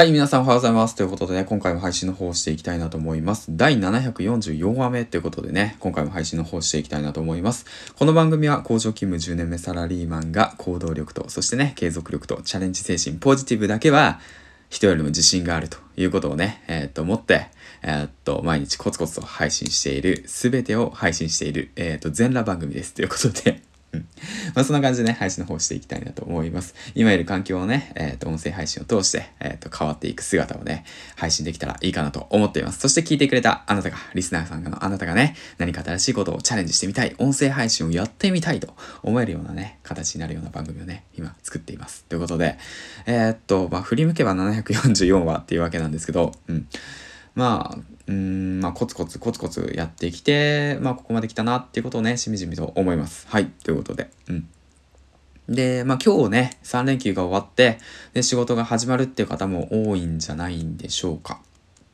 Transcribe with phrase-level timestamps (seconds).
[0.00, 0.94] はい、皆さんおはようございます。
[0.94, 3.54] ということでね、今回も配信の方をしていきたいなと思います。
[3.54, 7.66] 第744話目ということでね、今回も配信の方をしていきたいなと思います。
[7.98, 14.20] この番組は工場勤務10年目サラリーマンが行動力と、そしてね、継続力とチャレンジ精神、ポジティブだけは、
[14.70, 17.48] 人よりも自信があるということをね、えー、っと、思って、
[17.82, 22.94] えー、っと、毎日コツコツと配信している、すべてを配信している、えー、っと、全裸番組です。
[22.94, 23.69] ということで。
[24.54, 26.74] まあそんな感じでね、配信の方していきたいなと思います。
[26.94, 30.84] 今いる環境をね、えっ、ー、と、音声配信を通して、えっ、ー、と、変わっていく姿をね、
[31.16, 32.80] 配信できたらいいかなと思っています。
[32.80, 42.04] そして聞いてくれたあなたが、リスナーさんのあなたがね、何か新しいことをチャレンジしてみたい、音声配信をやってみたいと思えるようなね、形になるような番組をね、今作っています。
[42.08, 42.58] ということで、
[43.06, 46.66] えー、っと、まあ振り向けば744話っていうわけなんですけど、うん。
[47.34, 47.78] まあ、
[48.10, 53.28] うん、まあ、コツコツコツコツやってきて、まあ、ここまで来たなっていうことをね、しみじみと思います。
[53.28, 53.46] はい。
[53.46, 54.48] ということで、うん。
[55.48, 57.78] で、まあ今日ね、3連休が終わって、
[58.12, 61.40] で、仕事が始まるっていう方も多いんじゃないんでしょうか。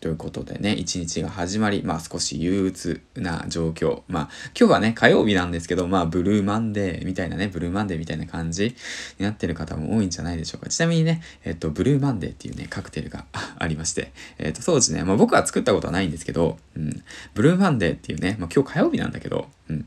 [0.00, 4.00] ということでね、一日が始まり、まあ少し憂鬱な状況。
[4.08, 8.74] まあ今日はね、火曜日なんですけど、まあブルーマンデーみたいなね、ブルーマンデーみたいな感じ
[9.18, 10.70] になってる方も多いんじゃないでしょうか。
[10.70, 13.26] ちなみにね、えっと、ブルーマンデーっていうね、カクテルが
[13.58, 17.02] ありまして、えっと、当時ね、まあ僕は作ったことはないんですけど、うん、
[17.34, 19.86] ブルーマンデーっていうね、まあ今日火曜日なんだけど、うん、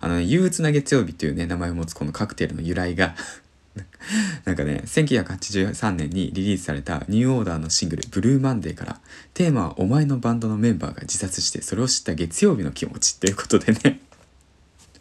[0.00, 3.14] あの、憂鬱な月曜日っていうね、名前を持つこのカクテルの由来が
[4.44, 9.00] なんかね、1983年にリリースされたニューオーダーのシングル、ブルーマンデーから、
[9.34, 14.00] テーマはお前のバンドのメンバーが自殺して、それを知った月曜日の気持ちっていうことでね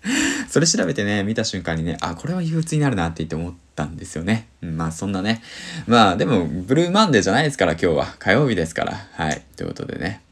[0.49, 4.47] それ調べてね、見た瞬間にね、あ、これは憂鬱になるなって言って思ったんですよね。
[4.61, 5.41] うん、まあそんなね。
[5.87, 8.15] まあでも、ブルーマンデーじゃないですから、今日は。
[8.19, 9.07] 火曜日ですから。
[9.13, 9.43] はい。
[9.55, 10.24] ということでね。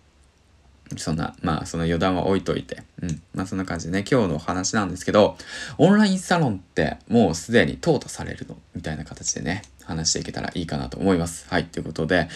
[0.97, 2.83] そんな、まあその余談は置いといて。
[3.01, 3.21] うん。
[3.33, 5.37] まあそんな感じでね、今日のお話なんですけど、
[5.77, 8.57] オンラインサロンってもうすでに淘汰されるの？
[8.75, 11.45] みたいな形でね、話していけたらいいかなと思います。
[11.49, 11.65] はい。
[11.65, 12.29] ということで、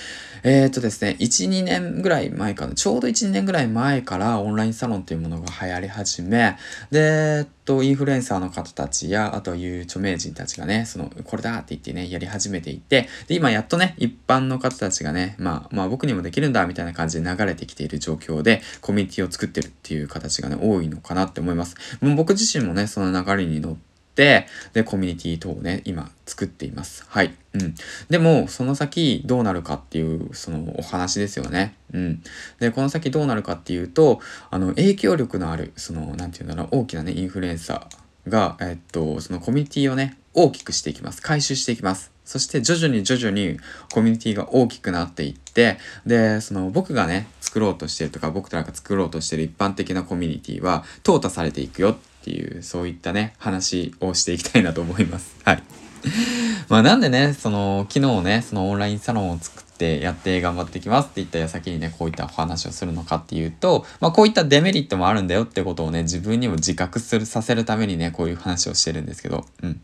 [0.43, 6.57] えー、っとですね、1、2年ぐらい前かな、ちょうど1、2年ぐらい前からオンラインサロンっていうものが流行り始め、
[6.91, 21.75] で、えっと、インフルエンサーの方たちや、あとはいう著名人たちがね、その、これだって言ってね、やり始めていて、で、今やっとね、一般の方たちがね、まあ、まあ僕にもできるんだ、みたいな感じで流れてきている状況で、コミュニティを作ってるっていう形がね、多いのかなって思います。
[22.01, 23.87] もう僕自身もね、その流れに乗って、
[24.17, 24.47] で、
[24.83, 27.05] コミュニティ等をね、今作っています。
[27.07, 27.35] はい。
[27.53, 27.75] うん。
[28.09, 31.75] でも、その先どうなるかっていう、そのお話ですよね。
[31.93, 32.23] うん。
[32.59, 34.19] で、この先どうなるかっていうと、
[34.49, 41.21] あの、影響力のある、その、なんていうんだろう、大きなね、インフルエンサーが、えっと、そのコミュニティをね、大きくしていきます。
[41.21, 42.11] 回収していきます。
[42.25, 43.57] そして徐々に徐々に
[43.93, 55.33] コミュニティが大きくなっていって、で、その僕がね、作ろうとしてるとか、僕らが作ろうとしてる一般的なコミュニティは淘汰されていくよっていう、そういったね、話をしていきたいなと思います。
[55.45, 55.63] はい。
[56.67, 69.81] まあなんでね、その、昨日ね、そのオンラインサロンを作ってやって頑張ってきますって言った矢先にね、こういったお話をするのかっていうと、まあこういったデメリットもあるんだよってことをね、自分にも自覚する、させるためにね、こういう話をしてるんですけど、うん。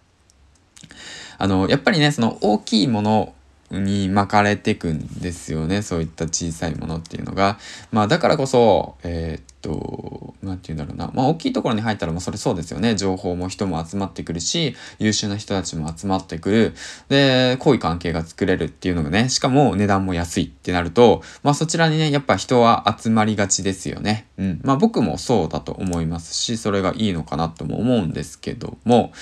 [1.38, 3.34] あの、やっぱりね、その大きいもの
[3.80, 5.82] に巻かれてくんですよね。
[5.82, 7.58] そういった小さいものっていうのが。
[7.92, 11.12] まあだからこそ、えー、っと、なんて言うんだろうな。
[11.14, 12.96] まあ大きいところに入ったらもうそれそうですよね。
[12.96, 16.74] 情報も人も集まってくるし、優秀な人たちも集まってくる。
[17.10, 24.28] で、濃い関係が作れるっていうのがね、しかも値段も安いってなると、まあそちらにね、やっぱ人は集まりがちですよね。
[24.38, 24.62] うん。
[24.64, 29.14] まあ僕もそうだと思いますし、それがいいのかなとも思うんですけども、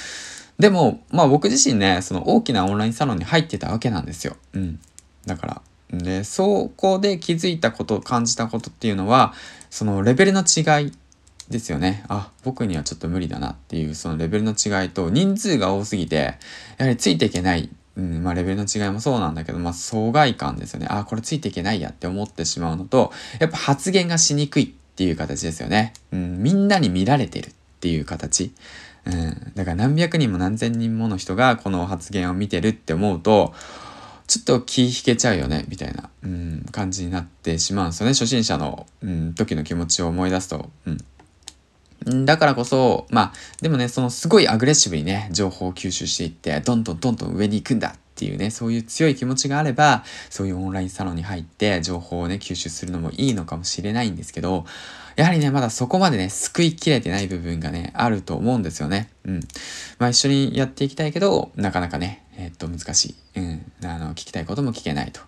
[0.61, 4.37] でも、まあ僕自身ね、その大きなオンラインサロンに入ってたわけなんですよ。
[4.53, 4.79] うん。
[5.25, 5.61] だから。
[5.91, 9.33] で、そこで気づいたこと、感じたことっていうのは、
[9.71, 10.93] そのレベルの違い
[11.49, 12.05] ですよね。
[12.09, 16.37] あ、僕にはちょっと無理だなっていう、そのレベルの違いと、人数が多すぎて、
[16.77, 17.69] やはりついていけない。
[17.97, 20.85] うん、まあレベルの違いもそうなんだけど、まあ疎外感ですよね。
[20.91, 25.93] あ、これついていけないやって思ってしまうのと、やっぱ発言がしにくいっていう形ですよね。
[26.11, 27.51] うん、みんなに見られてるっ
[27.81, 28.53] ていう形。
[29.05, 29.51] うん。
[29.55, 33.53] だから何百人も何千人もの人がこの発言を見てるって思うと、
[34.27, 38.13] ちょっと気引けちゃうよね、みたいな、うん、感じになってしまうんですよね。
[38.13, 40.69] 初心者の、うん、時の気持ちを思い出すと。
[40.85, 42.25] うん。
[42.25, 54.65] だからこそ、まあ、でもね、そのすごいアグレッシブにね、情報を吸収していって、どんどんどんどん上に行くんだていうね、そういう強い気持ちがあれば、そういうオンラインサロンに入って情報をね、吸収するのもいいのかもしれないんですけど、
[55.15, 59.09] やはりね、まだそこまでね、救いきれてない部分がね、あると思うんですよね。
[59.25, 59.39] うん。
[59.97, 63.39] まあ一緒にやっていきたいけど、なかなかね、えー、っと、難しい。
[63.39, 63.71] うん。
[63.83, 65.19] あの、聞きたいことも聞けないと。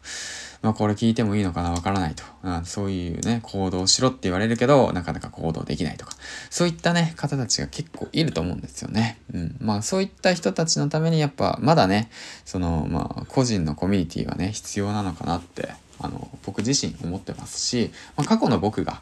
[0.64, 2.24] まあこれ聞いてもいいのかなわからないと。
[2.42, 6.14] あそういうね、行動しろって言われるけど、なかなか行動できないとか。
[6.50, 9.20] そういったね、方たちが結構いると思うんですよね。
[9.34, 9.58] うん。
[9.60, 12.10] まあそういった人たちのためにやっぱまだね、
[12.46, 19.02] そのまあ個人のコミュニティはね、必要なのかなって、あの、僕自身思ってますし、まあ、過去の僕が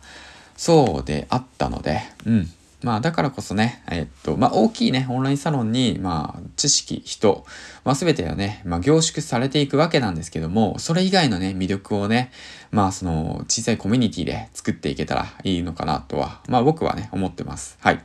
[0.58, 2.50] そうであったので、うん。
[2.84, 7.46] まあだからこそね、えっと、まあ大きいね、オンラインサロンに、まあ知識、人、
[7.84, 12.32] まあ全てがね、まあ凝縮されていくわけなんですけども、それ以外のね、魅力をね、
[12.72, 17.78] まあその小さいコミュニティで作っていけたらいいのかなとは、まあ僕はね、思ってます。
[17.82, 18.02] はい。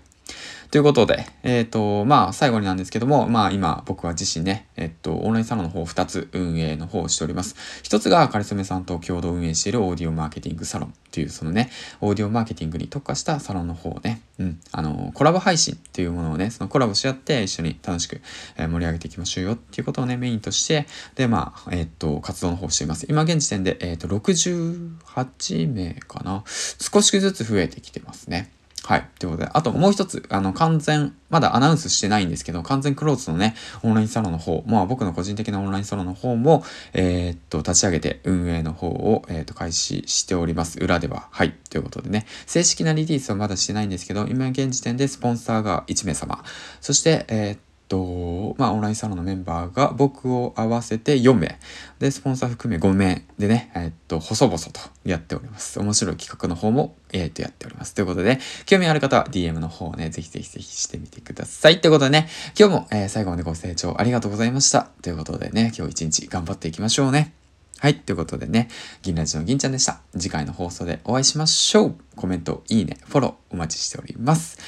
[0.70, 7.54] ということで、えっ、ー、と、まあ、最後になんですけども、まあ、今、僕は自身ね、えっと、オンラインサロンの方2つ運営の方をしております。
[7.84, 11.70] 1つが、カリスメさんと共同運営しているオーディオマーケティングサロンという、そのね、
[12.00, 18.20] オーディオマーケティングに特化したサロンの方をね、うん、あの、コラボ配信っていうものをね、そのコラボし合って一緒に楽しく、
[18.56, 23.06] 盛り上げていきましょうよっていうことをね、メインとして、で、まあ、えっと、活動の方をしています。
[23.08, 26.44] 今現時点で、えっと、68名かな。
[26.46, 28.50] 少しずつ増えてきてますね。
[28.86, 29.08] はい。
[29.18, 36.62] ということで、あともう一つ、あの、完全、まだアナウンスしてないんですけど、完全クローズのね、オンラインサロンの方、まあ僕の個人的なオンラインサロンの方も、
[36.92, 40.78] えー、っと、立ち上げて運営の方を、えー、っと、開始しております。
[40.78, 41.26] 裏では。
[41.32, 41.52] はい。
[41.68, 46.44] ということでね、正式なリリースはまだしてないんですけど、今現時点でスポンサーが1名様、
[46.80, 51.58] そして、えー、っと、まあ、オンラインサロンのメンバーが僕を合わせて4名。
[51.98, 55.78] で、スポンサー含め5名でね、えっと、細々とやっております。
[55.78, 57.94] 面白い企画の方も、えっと、やっております。
[57.94, 61.80] ということで、興味ある方は DM の方をね、ぜひぜひぜひしてみてください。
[61.80, 62.28] ということでね、
[62.58, 64.90] 今日も、えー、最後までご清聴ありがとうございました。
[65.02, 67.34] ということでね、今日一日頑張っていきましょうね。
[67.78, 67.94] はい。
[67.94, 68.68] ということでね、
[69.02, 70.00] 銀ラジの銀ちゃんでした。
[70.12, 71.96] 次回の放送でお会いしましょう。
[72.16, 74.58] コメント、いいね、フォローお待ちしております。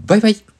[0.00, 0.57] バイバイ